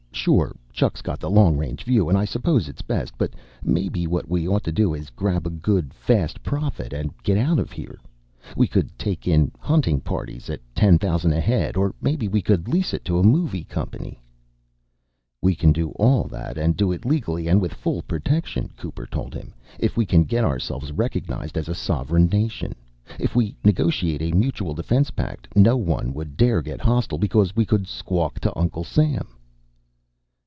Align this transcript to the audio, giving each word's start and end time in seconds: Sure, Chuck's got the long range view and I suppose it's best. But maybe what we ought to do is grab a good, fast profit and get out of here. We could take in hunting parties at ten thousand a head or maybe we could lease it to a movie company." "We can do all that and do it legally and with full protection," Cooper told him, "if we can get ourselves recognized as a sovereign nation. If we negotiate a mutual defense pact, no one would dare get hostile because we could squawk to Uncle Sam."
Sure, 0.23 0.55
Chuck's 0.71 1.01
got 1.01 1.19
the 1.19 1.31
long 1.31 1.57
range 1.57 1.83
view 1.83 2.07
and 2.07 2.15
I 2.15 2.25
suppose 2.25 2.69
it's 2.69 2.83
best. 2.83 3.17
But 3.17 3.33
maybe 3.63 4.05
what 4.05 4.29
we 4.29 4.47
ought 4.47 4.63
to 4.65 4.71
do 4.71 4.93
is 4.93 5.09
grab 5.09 5.47
a 5.47 5.49
good, 5.49 5.95
fast 5.95 6.43
profit 6.43 6.93
and 6.93 7.11
get 7.23 7.39
out 7.39 7.57
of 7.57 7.71
here. 7.71 7.99
We 8.55 8.67
could 8.67 8.95
take 8.99 9.27
in 9.27 9.51
hunting 9.57 9.99
parties 9.99 10.47
at 10.47 10.59
ten 10.75 10.99
thousand 10.99 11.33
a 11.33 11.39
head 11.39 11.75
or 11.75 11.95
maybe 11.99 12.27
we 12.27 12.43
could 12.43 12.67
lease 12.67 12.93
it 12.93 13.03
to 13.05 13.17
a 13.17 13.23
movie 13.23 13.63
company." 13.63 14.21
"We 15.41 15.55
can 15.55 15.71
do 15.71 15.89
all 15.93 16.25
that 16.25 16.55
and 16.55 16.77
do 16.77 16.91
it 16.91 17.03
legally 17.03 17.47
and 17.47 17.59
with 17.59 17.73
full 17.73 18.03
protection," 18.03 18.69
Cooper 18.77 19.07
told 19.07 19.33
him, 19.33 19.55
"if 19.79 19.97
we 19.97 20.05
can 20.05 20.25
get 20.25 20.45
ourselves 20.45 20.91
recognized 20.91 21.57
as 21.57 21.67
a 21.67 21.73
sovereign 21.73 22.27
nation. 22.27 22.75
If 23.19 23.35
we 23.35 23.55
negotiate 23.63 24.21
a 24.21 24.33
mutual 24.33 24.75
defense 24.75 25.09
pact, 25.09 25.47
no 25.55 25.77
one 25.77 26.13
would 26.13 26.37
dare 26.37 26.61
get 26.61 26.79
hostile 26.81 27.17
because 27.17 27.55
we 27.55 27.65
could 27.65 27.87
squawk 27.87 28.39
to 28.41 28.55
Uncle 28.55 28.83
Sam." 28.83 29.27